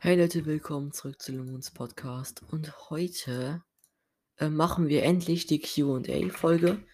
Hey 0.00 0.16
Leute, 0.16 0.46
willkommen 0.46 0.92
zurück 0.92 1.20
zu 1.20 1.32
Lumens 1.32 1.72
Podcast. 1.72 2.44
Und 2.52 2.88
heute 2.88 3.64
äh, 4.36 4.48
machen 4.48 4.86
wir 4.86 5.02
endlich 5.02 5.46
die 5.46 5.58
QA-Folge, 5.58 6.84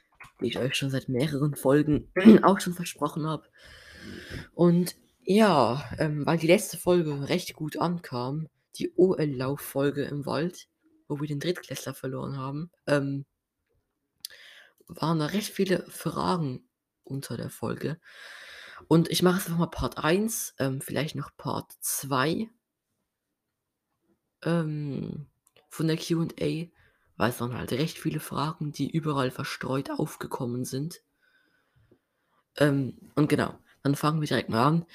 die 0.40 0.46
ich 0.46 0.58
euch 0.58 0.74
schon 0.74 0.88
seit 0.88 1.10
mehreren 1.10 1.54
Folgen 1.54 2.10
auch 2.42 2.60
schon 2.60 2.72
versprochen 2.72 3.26
habe. 3.26 3.44
Und 4.54 4.96
ja, 5.22 5.84
ähm, 5.98 6.24
weil 6.24 6.38
die 6.38 6.46
letzte 6.46 6.78
Folge 6.78 7.28
recht 7.28 7.52
gut 7.52 7.76
ankam, 7.76 8.48
die 8.76 8.94
OL-Lauf-Folge 8.96 10.04
im 10.04 10.24
Wald, 10.24 10.66
wo 11.06 11.20
wir 11.20 11.28
den 11.28 11.40
Drittklässler 11.40 11.92
verloren 11.92 12.38
haben, 12.38 12.70
ähm, 12.86 13.26
waren 14.86 15.18
da 15.18 15.26
recht 15.26 15.52
viele 15.52 15.84
Fragen 15.90 16.66
unter 17.02 17.36
der 17.36 17.50
Folge. 17.50 18.00
Und 18.88 19.10
ich 19.10 19.22
mache 19.22 19.36
jetzt 19.36 19.48
einfach 19.48 19.58
mal 19.58 19.66
Part 19.66 19.98
1, 19.98 20.54
ähm, 20.58 20.80
vielleicht 20.80 21.16
noch 21.16 21.36
Part 21.36 21.70
2 21.80 22.48
ähm, 24.44 25.26
von 25.68 25.86
der 25.88 25.96
QA, 25.96 26.68
weil 27.16 27.30
es 27.30 27.40
waren 27.40 27.56
halt 27.56 27.72
recht 27.72 27.98
viele 27.98 28.20
Fragen, 28.20 28.72
die 28.72 28.90
überall 28.90 29.30
verstreut 29.30 29.90
aufgekommen 29.90 30.64
sind. 30.64 31.02
Ähm, 32.56 32.96
und 33.14 33.28
genau, 33.28 33.58
dann 33.82 33.96
fangen 33.96 34.20
wir 34.20 34.28
direkt 34.28 34.48
mal 34.48 34.64
an. 34.64 34.86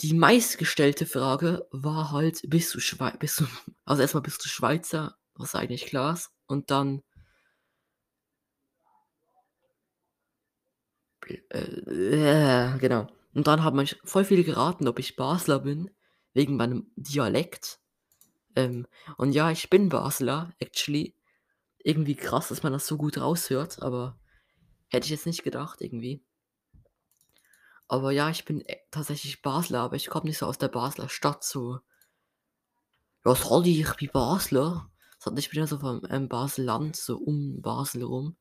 Die 0.00 0.14
meistgestellte 0.14 1.06
Frage 1.06 1.66
war 1.72 2.12
halt, 2.12 2.42
bist 2.48 2.74
du 2.74 2.80
Schweizer, 2.80 3.48
also 3.84 4.02
erstmal 4.02 4.22
bist 4.22 4.44
du 4.44 4.48
Schweizer, 4.48 5.16
was 5.34 5.54
eigentlich 5.54 5.86
klar 5.86 6.14
ist, 6.14 6.30
und 6.46 6.70
dann 6.70 7.02
äh, 11.28 12.78
genau. 12.78 13.06
Und 13.34 13.46
dann 13.46 13.62
haben 13.62 13.76
mich 13.76 13.96
voll 14.04 14.24
viele 14.24 14.42
geraten, 14.44 14.88
ob 14.88 14.98
ich 14.98 15.16
Basler 15.16 15.60
bin, 15.60 15.90
wegen 16.32 16.56
meinem 16.56 16.90
Dialekt. 16.96 17.79
Ähm, 18.56 18.86
und 19.16 19.32
ja, 19.32 19.50
ich 19.50 19.70
bin 19.70 19.88
Basler, 19.88 20.52
actually. 20.58 21.14
Irgendwie 21.82 22.14
krass, 22.14 22.48
dass 22.48 22.62
man 22.62 22.72
das 22.72 22.86
so 22.86 22.96
gut 22.96 23.18
raushört, 23.18 23.82
aber 23.82 24.18
hätte 24.88 25.06
ich 25.06 25.10
jetzt 25.10 25.26
nicht 25.26 25.44
gedacht, 25.44 25.80
irgendwie. 25.80 26.22
Aber 27.88 28.12
ja, 28.12 28.30
ich 28.30 28.44
bin 28.44 28.60
äh, 28.66 28.76
tatsächlich 28.90 29.42
Basler, 29.42 29.80
aber 29.80 29.96
ich 29.96 30.08
komme 30.08 30.26
nicht 30.26 30.38
so 30.38 30.46
aus 30.46 30.58
der 30.58 30.68
Basler 30.68 31.08
Stadt, 31.08 31.42
so. 31.42 31.80
Ja, 33.24 33.34
sorry, 33.34 33.80
ich 33.80 33.94
bin 33.96 34.10
Basler. 34.12 34.90
Ich 35.36 35.50
bin 35.50 35.58
ja 35.58 35.66
so 35.66 35.78
vom 35.78 36.02
ähm, 36.08 36.28
Basel-Land, 36.28 36.96
so 36.96 37.18
um 37.18 37.60
Basel 37.60 38.04
rum. 38.04 38.36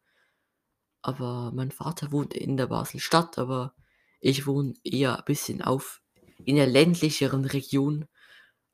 Aber 1.01 1.51
mein 1.53 1.71
Vater 1.71 2.11
wohnt 2.11 2.33
in 2.33 2.57
der 2.57 2.67
Basel-Stadt, 2.67 3.37
aber 3.37 3.73
ich 4.21 4.45
wohne 4.47 4.73
eher 4.83 5.17
ein 5.17 5.25
bisschen 5.25 5.61
auf 5.61 6.01
in 6.45 6.55
der 6.55 6.67
ländlicheren 6.67 7.45
Region, 7.45 8.07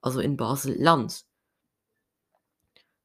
also 0.01 0.19
in 0.19 0.38
Basel-Land. 0.38 1.25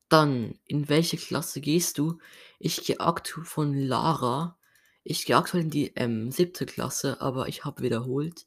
Dann, 0.08 0.58
in 0.66 0.88
welche 0.88 1.16
Klasse 1.16 1.60
gehst 1.60 1.98
du? 1.98 2.18
Ich 2.58 2.84
gehe 2.84 3.00
aktuell 3.00 3.44
von 3.44 3.74
Lara. 3.74 4.58
Ich 5.04 5.24
gehe 5.24 5.36
aktuell 5.36 5.62
in 5.62 5.70
die 5.70 5.92
ähm, 5.94 6.32
siebte 6.32 6.66
Klasse, 6.66 7.20
aber 7.20 7.48
ich 7.48 7.64
habe 7.64 7.82
wiederholt. 7.82 8.46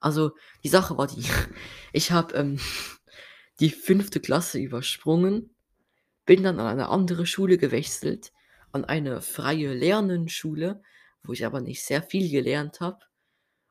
Also, 0.00 0.32
die 0.64 0.68
Sache 0.68 0.96
war 0.98 1.06
die, 1.06 1.24
ich 1.92 2.12
habe 2.12 2.34
ähm, 2.34 2.58
die 3.60 3.70
fünfte 3.70 4.20
Klasse 4.20 4.58
übersprungen, 4.58 5.54
bin 6.26 6.42
dann 6.42 6.60
an 6.60 6.66
eine 6.66 6.88
andere 6.88 7.26
Schule 7.26 7.58
gewechselt, 7.58 8.32
an 8.72 8.84
eine 8.84 9.20
freie 9.20 9.74
Lernenschule, 9.74 10.82
wo 11.22 11.32
ich 11.32 11.44
aber 11.44 11.60
nicht 11.60 11.84
sehr 11.84 12.02
viel 12.02 12.30
gelernt 12.30 12.80
habe. 12.80 13.00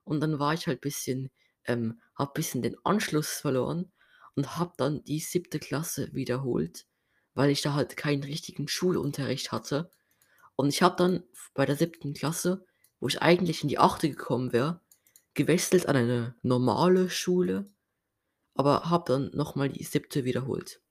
Und 0.03 0.21
dann 0.21 0.39
war 0.39 0.53
ich 0.53 0.67
halt 0.67 0.81
bisschen, 0.81 1.31
ähm, 1.65 2.01
hab 2.21 2.33
bisschen 2.35 2.61
den 2.61 2.77
Anschluss 2.85 3.31
verloren 3.31 3.91
und 4.35 4.57
habe 4.57 4.73
dann 4.77 5.03
die 5.03 5.19
siebte 5.19 5.59
Klasse 5.59 6.13
wiederholt, 6.13 6.85
weil 7.33 7.49
ich 7.49 7.61
da 7.61 7.73
halt 7.73 7.97
keinen 7.97 8.23
richtigen 8.23 8.67
Schulunterricht 8.67 9.51
hatte. 9.51 9.91
Und 10.55 10.69
ich 10.69 10.81
habe 10.81 10.95
dann 10.95 11.23
bei 11.53 11.65
der 11.65 11.75
siebten 11.75 12.13
Klasse, 12.13 12.65
wo 12.99 13.07
ich 13.07 13.21
eigentlich 13.21 13.63
in 13.63 13.69
die 13.69 13.79
achte 13.79 14.09
gekommen 14.09 14.53
wäre, 14.53 14.81
gewechselt 15.33 15.87
an 15.87 15.95
eine 15.95 16.35
normale 16.43 17.09
Schule, 17.09 17.65
aber 18.53 18.89
habe 18.89 19.11
dann 19.11 19.31
nochmal 19.33 19.69
die 19.69 19.83
siebte 19.83 20.23
wiederholt. 20.23 20.81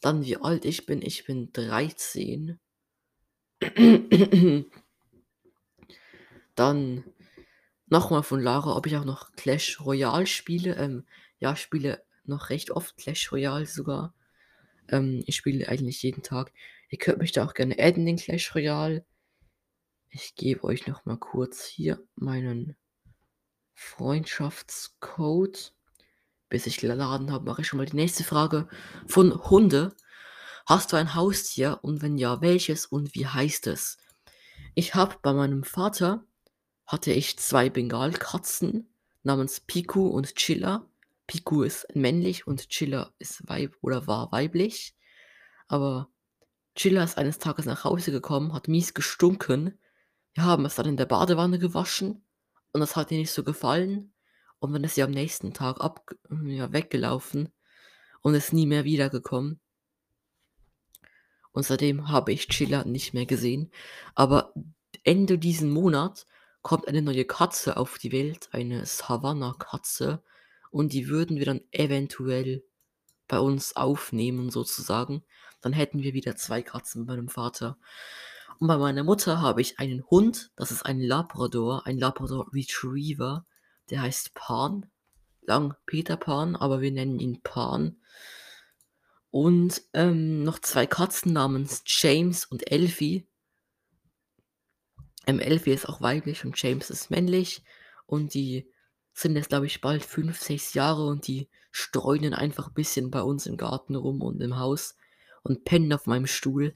Dann 0.00 0.24
wie 0.24 0.38
alt 0.38 0.64
ich 0.64 0.86
bin, 0.86 1.02
ich 1.02 1.26
bin 1.26 1.52
13. 1.52 2.58
dann 6.54 7.04
nochmal 7.90 8.22
von 8.22 8.40
Lara, 8.40 8.76
ob 8.76 8.86
ich 8.86 8.96
auch 8.96 9.04
noch 9.04 9.32
Clash 9.32 9.80
Royale 9.80 10.26
spiele. 10.26 10.76
Ähm, 10.76 11.04
ja, 11.38 11.56
spiele 11.56 12.02
noch 12.24 12.50
recht 12.50 12.70
oft 12.70 12.96
Clash 12.96 13.32
Royale 13.32 13.66
sogar. 13.66 14.14
Ähm, 14.88 15.22
ich 15.26 15.36
spiele 15.36 15.68
eigentlich 15.68 16.02
jeden 16.02 16.22
Tag. 16.22 16.52
Ihr 16.88 16.98
könnt 16.98 17.18
mich 17.18 17.32
da 17.32 17.44
auch 17.44 17.54
gerne 17.54 17.76
adden 17.78 18.06
in 18.06 18.16
Clash 18.16 18.54
Royale. 18.54 19.04
Ich 20.08 20.34
gebe 20.34 20.64
euch 20.64 20.86
noch 20.86 21.04
mal 21.04 21.18
kurz 21.18 21.64
hier 21.64 22.02
meinen 22.16 22.76
Freundschaftscode. 23.74 25.72
Bis 26.48 26.66
ich 26.66 26.78
geladen 26.78 27.30
habe, 27.30 27.44
mache 27.44 27.62
ich 27.62 27.68
schon 27.68 27.76
mal 27.76 27.86
die 27.86 27.96
nächste 27.96 28.24
Frage. 28.24 28.68
Von 29.06 29.50
Hunde. 29.50 29.94
Hast 30.66 30.92
du 30.92 30.96
ein 30.96 31.14
Haustier 31.14 31.78
und 31.82 32.02
wenn 32.02 32.18
ja, 32.18 32.40
welches 32.40 32.86
und 32.86 33.14
wie 33.14 33.26
heißt 33.26 33.66
es? 33.68 33.98
Ich 34.74 34.94
habe 34.94 35.16
bei 35.22 35.32
meinem 35.32 35.64
Vater 35.64 36.24
hatte 36.90 37.12
ich 37.12 37.38
zwei 37.38 37.70
Bengalkatzen 37.70 38.88
namens 39.22 39.60
Piku 39.60 40.08
und 40.08 40.34
Chilla. 40.34 40.84
Piku 41.28 41.62
ist 41.62 41.86
männlich 41.94 42.48
und 42.48 42.68
Chilla 42.68 43.14
ist 43.20 43.48
weib 43.48 43.76
oder 43.80 44.08
war 44.08 44.32
weiblich. 44.32 44.96
Aber 45.68 46.08
Chilla 46.74 47.04
ist 47.04 47.16
eines 47.16 47.38
Tages 47.38 47.64
nach 47.64 47.84
Hause 47.84 48.10
gekommen, 48.10 48.52
hat 48.52 48.66
mies 48.66 48.92
gestunken. 48.92 49.78
Wir 50.34 50.42
haben 50.42 50.64
es 50.64 50.74
dann 50.74 50.86
in 50.86 50.96
der 50.96 51.06
Badewanne 51.06 51.60
gewaschen 51.60 52.24
und 52.72 52.80
das 52.80 52.96
hat 52.96 53.12
ihr 53.12 53.18
nicht 53.18 53.30
so 53.30 53.44
gefallen. 53.44 54.12
Und 54.58 54.72
dann 54.72 54.82
ist 54.82 54.96
sie 54.96 55.04
am 55.04 55.12
nächsten 55.12 55.54
Tag 55.54 55.80
ab, 55.80 56.10
ja, 56.44 56.72
weggelaufen 56.72 57.50
und 58.20 58.34
ist 58.34 58.52
nie 58.52 58.66
mehr 58.66 58.82
wiedergekommen. 58.82 59.60
Und 61.52 61.62
seitdem 61.62 62.08
habe 62.08 62.32
ich 62.32 62.48
Chilla 62.48 62.82
nicht 62.82 63.14
mehr 63.14 63.26
gesehen. 63.26 63.70
Aber 64.16 64.52
Ende 65.04 65.38
diesen 65.38 65.70
Monat 65.70 66.26
kommt 66.62 66.88
eine 66.88 67.02
neue 67.02 67.24
Katze 67.24 67.76
auf 67.76 67.98
die 67.98 68.12
Welt, 68.12 68.48
eine 68.52 68.84
Savannah-Katze. 68.84 70.22
Und 70.70 70.92
die 70.92 71.08
würden 71.08 71.38
wir 71.38 71.46
dann 71.46 71.62
eventuell 71.72 72.62
bei 73.28 73.38
uns 73.38 73.76
aufnehmen, 73.76 74.50
sozusagen. 74.50 75.24
Dann 75.60 75.72
hätten 75.72 76.02
wir 76.02 76.14
wieder 76.14 76.36
zwei 76.36 76.62
Katzen 76.62 77.06
bei 77.06 77.14
meinem 77.14 77.28
Vater. 77.28 77.78
Und 78.58 78.68
bei 78.68 78.76
meiner 78.76 79.04
Mutter 79.04 79.40
habe 79.40 79.62
ich 79.62 79.78
einen 79.78 80.04
Hund, 80.10 80.50
das 80.56 80.70
ist 80.70 80.84
ein 80.84 81.00
Labrador, 81.00 81.86
ein 81.86 81.98
Labrador 81.98 82.52
Retriever, 82.52 83.46
der 83.88 84.02
heißt 84.02 84.34
Pan. 84.34 84.86
Lang 85.42 85.74
Peter 85.86 86.16
Pan, 86.16 86.54
aber 86.54 86.80
wir 86.80 86.92
nennen 86.92 87.18
ihn 87.18 87.40
Pan. 87.42 87.96
Und 89.30 89.82
ähm, 89.94 90.42
noch 90.42 90.58
zwei 90.58 90.86
Katzen 90.86 91.32
namens 91.32 91.82
James 91.86 92.44
und 92.44 92.70
Elfie. 92.70 93.26
Ähm, 95.26 95.40
Elfie 95.40 95.72
ist 95.72 95.88
auch 95.88 96.00
weiblich 96.00 96.44
und 96.44 96.60
James 96.60 96.90
ist 96.90 97.10
männlich. 97.10 97.62
Und 98.06 98.34
die 98.34 98.68
sind 99.12 99.36
jetzt, 99.36 99.50
glaube 99.50 99.66
ich, 99.66 99.80
bald 99.80 100.04
fünf, 100.04 100.40
sechs 100.40 100.74
Jahre 100.74 101.06
und 101.06 101.26
die 101.26 101.48
streunen 101.70 102.34
einfach 102.34 102.68
ein 102.68 102.74
bisschen 102.74 103.10
bei 103.10 103.22
uns 103.22 103.46
im 103.46 103.56
Garten 103.56 103.94
rum 103.94 104.22
und 104.22 104.40
im 104.40 104.58
Haus 104.58 104.96
und 105.42 105.64
pennen 105.64 105.92
auf 105.92 106.06
meinem 106.06 106.26
Stuhl. 106.26 106.74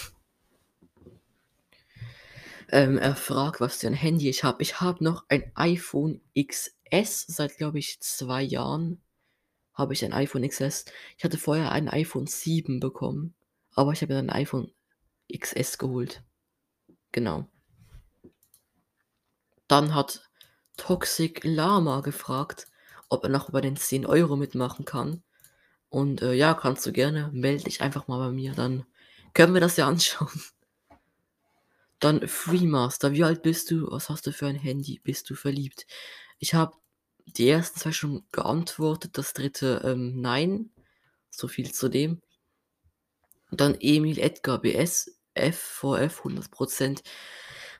ähm, 2.69 2.97
er 2.97 3.15
fragt, 3.15 3.61
was 3.61 3.77
für 3.77 3.87
ein 3.87 3.93
Handy 3.93 4.29
ich 4.29 4.43
habe. 4.43 4.61
Ich 4.61 4.81
habe 4.81 5.01
noch 5.03 5.23
ein 5.29 5.49
iPhone 5.55 6.19
XS 6.37 7.27
seit, 7.27 7.57
glaube 7.57 7.79
ich, 7.79 8.01
zwei 8.01 8.41
Jahren. 8.41 9.01
Habe 9.73 9.93
ich 9.93 10.03
ein 10.03 10.11
iPhone 10.11 10.47
XS. 10.47 10.85
Ich 11.17 11.23
hatte 11.23 11.37
vorher 11.37 11.71
ein 11.71 11.87
iPhone 11.87 12.27
7 12.27 12.81
bekommen. 12.81 13.35
Aber 13.73 13.93
ich 13.93 14.01
habe 14.01 14.15
dann 14.15 14.29
ein 14.29 14.41
iPhone 14.41 14.73
XS 15.31 15.77
geholt. 15.77 16.23
Genau. 17.13 17.47
Dann 19.69 19.95
hat 19.95 20.29
Toxic 20.75 21.43
Lama 21.43 22.01
gefragt, 22.01 22.67
ob 23.09 23.23
er 23.23 23.29
noch 23.29 23.49
bei 23.51 23.61
den 23.61 23.77
10 23.77 24.05
Euro 24.05 24.35
mitmachen 24.35 24.85
kann. 24.85 25.23
Und 25.89 26.21
äh, 26.21 26.33
ja, 26.33 26.53
kannst 26.53 26.85
du 26.85 26.91
gerne. 26.91 27.29
Melde 27.33 27.65
dich 27.65 27.81
einfach 27.81 28.07
mal 28.07 28.19
bei 28.19 28.31
mir. 28.31 28.53
Dann 28.53 28.85
können 29.33 29.53
wir 29.53 29.61
das 29.61 29.77
ja 29.77 29.87
anschauen. 29.87 30.41
Dann 31.99 32.27
Freemaster. 32.27 33.13
Wie 33.13 33.23
alt 33.23 33.41
bist 33.41 33.71
du? 33.71 33.89
Was 33.91 34.09
hast 34.09 34.27
du 34.27 34.31
für 34.31 34.47
ein 34.47 34.55
Handy? 34.55 34.99
Bist 35.03 35.29
du 35.29 35.35
verliebt? 35.35 35.87
Ich 36.39 36.53
habe 36.53 36.75
die 37.25 37.49
ersten 37.49 37.79
zwei 37.79 37.91
schon 37.91 38.25
geantwortet. 38.31 39.17
Das 39.17 39.33
dritte 39.33 39.81
ähm, 39.83 40.21
nein. 40.21 40.71
So 41.29 41.47
viel 41.47 41.73
zu 41.73 41.89
dem. 41.89 42.21
Dann 43.51 43.75
Emil 43.79 44.19
Edgar 44.19 44.59
BS. 44.59 45.17
F4F 45.35 46.21
100%. 46.21 47.03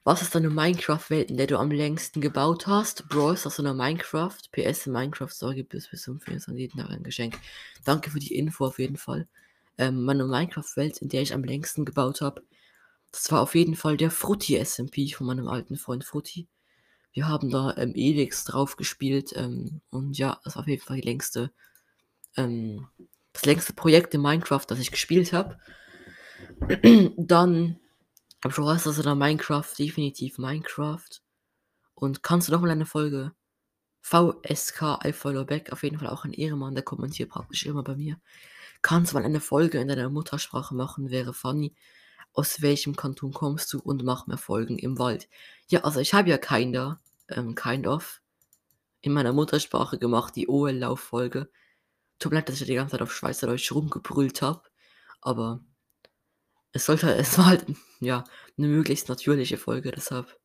Was 0.07 0.21
ist 0.21 0.33
deine 0.33 0.50
Minecraft-Welt, 0.50 1.30
in 1.31 1.36
der 1.36 1.48
du 1.48 1.57
am 1.57 1.69
längsten 1.69 2.21
gebaut 2.21 2.65
hast? 2.65 3.01
Ist 3.13 3.45
das 3.45 3.59
eine 3.59 3.74
Minecraft? 3.74 4.38
PS 4.54 4.86
Minecraft, 4.86 5.31
sorry, 5.31 5.63
bis 5.63 5.89
bis 5.89 6.04
zum 6.04 6.21
24. 6.21 6.71
Tag 6.77 6.89
ein 6.92 7.04
Geschenk. 7.04 7.38
Danke 7.83 8.09
für 8.12 8.19
die 8.19 8.33
Info 8.33 8.68
auf 8.68 8.80
jeden 8.80 8.95
Fall. 8.95 9.27
Ähm, 9.77 10.06
meine 10.06 10.24
Minecraft-Welt, 10.24 11.00
in 11.00 11.09
der 11.09 11.24
ich 11.24 11.33
am 11.33 11.44
längsten 11.44 11.83
gebaut 11.83 12.21
habe, 12.21 12.42
das 13.12 13.30
war 13.33 13.42
auf 13.42 13.54
jeden 13.54 13.75
Fall 13.75 13.98
der 13.98 14.09
Frutti 14.09 14.56
SMP 14.63 15.09
von 15.13 15.27
meinem 15.27 15.50
alten 15.50 15.75
Freund 15.75 16.06
Frutti. 16.06 16.48
Wir 17.12 17.27
haben 17.27 17.50
da 17.50 17.75
ähm, 17.75 17.92
Elix 17.94 18.45
drauf 18.45 18.77
gespielt 18.77 19.33
ähm, 19.36 19.81
und 19.89 20.18
ja, 20.18 20.39
das 20.45 20.56
war 20.56 20.62
auf 20.62 20.69
jeden 20.69 20.83
Fall 20.83 21.01
die 21.01 21.06
längste, 21.06 21.51
ähm, 22.38 22.88
das 23.33 23.44
längste 23.44 23.74
Projekt 23.74 24.13
in 24.13 24.21
Minecraft, 24.21 24.63
das 24.69 24.80
ich 24.80 24.92
gespielt 24.92 25.33
habe. 25.33 25.57
Dann 27.18 27.81
Bro, 28.41 28.71
ist 28.73 28.85
das 28.85 28.99
oder 28.99 29.15
Minecraft? 29.15 29.73
Definitiv 29.77 30.37
Minecraft. 30.37 31.09
Und 31.95 32.21
kannst 32.21 32.47
du 32.47 32.51
noch 32.51 32.61
mal 32.61 32.69
eine 32.69 32.85
Folge? 32.85 33.33
VSK 34.01 34.99
I 35.03 35.11
follow 35.11 35.43
back, 35.43 35.71
auf 35.73 35.83
jeden 35.83 35.97
Fall 35.99 36.07
auch 36.07 36.23
ein 36.23 36.33
Ehrenmann, 36.33 36.75
der 36.75 36.83
kommentiert 36.83 37.29
praktisch 37.29 37.65
immer 37.65 37.83
bei 37.83 37.95
mir. 37.95 38.21
Kannst 38.83 39.11
du 39.11 39.17
mal 39.17 39.25
eine 39.25 39.41
Folge 39.41 39.79
in 39.79 39.87
deiner 39.87 40.09
Muttersprache 40.09 40.75
machen, 40.75 41.09
wäre 41.09 41.33
funny. 41.33 41.75
Aus 42.33 42.61
welchem 42.61 42.95
Kanton 42.95 43.33
kommst 43.33 43.73
du 43.73 43.79
und 43.79 44.03
mach 44.03 44.27
mehr 44.27 44.37
Folgen 44.37 44.77
im 44.77 44.99
Wald? 44.99 45.27
Ja, 45.67 45.83
also 45.83 45.99
ich 45.99 46.13
habe 46.13 46.29
ja 46.29 46.37
kinder, 46.37 47.01
ähm, 47.29 47.55
kind 47.55 47.87
of, 47.87 48.21
in 49.01 49.13
meiner 49.13 49.33
Muttersprache 49.33 49.97
gemacht, 49.97 50.35
die 50.35 50.47
OL-Lauffolge. 50.47 51.49
Tut 52.19 52.31
mir 52.31 52.37
leid, 52.39 52.49
dass 52.49 52.61
ich 52.61 52.67
die 52.67 52.75
ganze 52.75 52.91
Zeit 52.91 53.01
auf 53.01 53.13
Schweizerdeutsch 53.13 53.71
rumgebrüllt 53.71 54.43
habe, 54.43 54.61
aber 55.21 55.61
es 56.77 56.85
sollte, 56.85 57.13
es 57.15 57.38
war 57.38 57.47
halt, 57.47 57.65
ja, 58.00 58.24
eine 58.57 58.68
möglichst 58.68 59.09
natürliche 59.09 59.57
Folge, 59.57 59.91
deshalb. 59.91 60.39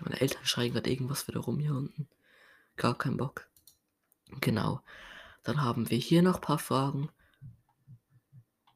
Meine 0.00 0.20
Eltern 0.20 0.44
schreien 0.44 0.72
gerade 0.72 0.90
irgendwas 0.90 1.28
wieder 1.28 1.38
rum 1.38 1.60
hier 1.60 1.76
unten. 1.76 2.08
Gar 2.76 2.98
kein 2.98 3.16
Bock. 3.16 3.48
Genau. 4.40 4.80
Dann 5.44 5.62
haben 5.62 5.90
wir 5.90 5.98
hier 5.98 6.22
noch 6.22 6.36
ein 6.36 6.40
paar 6.40 6.58
Fragen. 6.58 7.08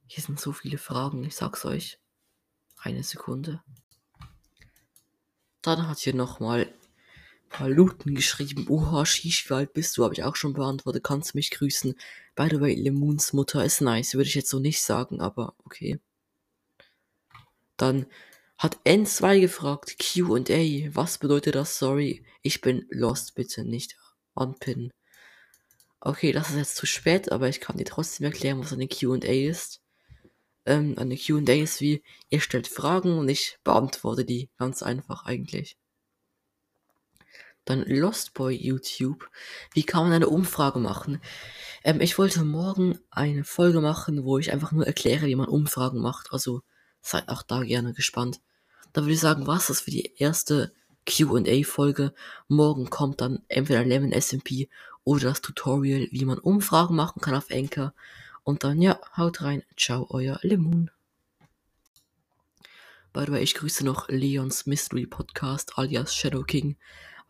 Hier 0.07 0.23
sind 0.23 0.39
so 0.39 0.53
viele 0.53 0.79
Fragen, 0.79 1.25
ich 1.25 1.35
sag's 1.35 1.65
euch. 1.65 1.99
Eine 2.79 3.03
Sekunde. 3.03 3.61
Dann 5.63 5.89
hat 5.89 5.99
hier 5.99 6.15
nochmal 6.15 6.73
Paluten 7.49 8.15
geschrieben. 8.15 8.67
Oha, 8.69 9.07
Shish, 9.07 9.49
wie 9.49 9.55
alt 9.55 9.73
bist 9.73 9.97
du? 9.97 10.05
Habe 10.05 10.15
ich 10.15 10.25
auch 10.25 10.37
schon 10.37 10.53
beantwortet. 10.53 11.05
Kannst 11.05 11.35
mich 11.35 11.51
grüßen. 11.51 11.95
By 12.35 12.49
the 12.51 12.61
way, 12.61 12.75
Lemons 12.75 13.33
Mutter 13.33 13.65
ist 13.65 13.81
nice. 13.81 14.15
Würde 14.15 14.29
ich 14.29 14.35
jetzt 14.35 14.51
so 14.51 14.59
nicht 14.59 14.83
sagen, 14.83 15.21
aber 15.21 15.55
okay. 15.65 16.01
Dann 17.77 18.07
hat 18.59 18.79
N2 18.85 19.41
gefragt, 19.41 19.97
Q&A, 19.99 20.95
was 20.95 21.19
bedeutet 21.19 21.55
das? 21.55 21.79
Sorry, 21.79 22.25
ich 22.43 22.61
bin 22.61 22.87
lost, 22.91 23.35
bitte 23.35 23.65
nicht 23.65 23.97
unpinnen. 24.35 24.93
Okay, 26.01 26.33
das 26.33 26.51
ist 26.51 26.57
jetzt 26.57 26.77
zu 26.77 26.87
spät, 26.87 27.33
aber 27.33 27.49
ich 27.49 27.61
kann 27.61 27.77
dir 27.77 27.85
trotzdem 27.85 28.25
erklären, 28.27 28.61
was 28.61 28.73
eine 28.73 28.89
Q&A 28.89 29.49
ist. 29.49 29.83
Ähm, 30.65 30.95
eine 30.99 31.17
Q&A 31.17 31.53
ist 31.53 31.81
wie, 31.81 32.03
ihr 32.31 32.41
stellt 32.41 32.69
Fragen 32.69 33.19
und 33.19 33.29
ich 33.29 33.59
beantworte 33.65 34.25
die. 34.25 34.49
Ganz 34.59 34.83
einfach 34.83 35.25
eigentlich. 35.27 35.77
Dann 37.67 37.83
Lost 37.83 38.33
Boy 38.33 38.57
YouTube. 38.57 39.29
Wie 39.75 39.83
kann 39.83 40.05
man 40.05 40.13
eine 40.13 40.29
Umfrage 40.29 40.79
machen? 40.79 41.21
Ähm, 41.85 42.01
ich 42.01 42.17
wollte 42.17 42.45
morgen 42.45 42.99
eine 43.11 43.45
Folge 43.45 43.81
machen, 43.81 44.25
wo 44.25 44.39
ich 44.39 44.53
einfach 44.53 44.73
nur 44.73 44.87
erkläre, 44.87 45.27
wie 45.27 45.35
man 45.35 45.49
Umfragen 45.49 46.01
macht. 46.01 46.33
Also 46.33 46.63
seid 47.03 47.29
auch 47.29 47.43
da 47.43 47.63
gerne 47.65 47.93
gespannt. 47.93 48.41
Da 48.93 49.03
würde 49.03 49.13
ich 49.13 49.21
sagen, 49.21 49.47
was 49.49 49.67
das 49.67 49.81
für 49.81 49.91
die 49.91 50.15
erste 50.17 50.73
QA-Folge. 51.07 52.15
Morgen 52.49 52.89
kommt 52.89 53.21
dann 53.21 53.43
entweder 53.49 53.85
Lemon 53.85 54.13
SMP 54.13 54.69
oder 55.03 55.29
das 55.29 55.41
Tutorial, 55.41 56.07
wie 56.13 56.25
man 56.25 56.39
Umfragen 56.39 56.95
machen 56.95 57.21
kann 57.21 57.35
auf 57.35 57.51
Anchor. 57.51 57.95
Und 58.45 58.63
dann, 58.63 58.81
ja, 58.81 59.01
haut 59.17 59.43
rein. 59.43 59.65
Ciao, 59.77 60.07
euer 60.11 60.39
Lemon. 60.43 60.93
By 63.13 63.25
the 63.27 63.33
way, 63.33 63.43
ich 63.43 63.55
grüße 63.55 63.85
noch 63.85 64.09
Leons 64.09 64.67
Mystery 64.67 65.07
Podcast 65.07 65.79
alias 65.79 66.15
Shadow 66.15 66.45
King 66.45 66.77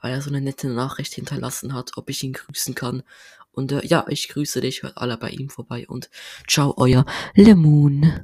weil 0.00 0.12
er 0.12 0.22
so 0.22 0.30
eine 0.30 0.40
nette 0.40 0.68
Nachricht 0.68 1.14
hinterlassen 1.14 1.74
hat, 1.74 1.92
ob 1.96 2.10
ich 2.10 2.22
ihn 2.22 2.32
grüßen 2.32 2.74
kann. 2.74 3.02
Und 3.52 3.72
äh, 3.72 3.84
ja, 3.86 4.04
ich 4.08 4.28
grüße 4.28 4.60
dich, 4.60 4.82
hört 4.82 4.98
alle 4.98 5.16
bei 5.16 5.30
ihm 5.30 5.48
vorbei 5.48 5.86
und 5.88 6.10
ciao, 6.46 6.74
euer 6.76 7.06
Lemon. 7.34 8.20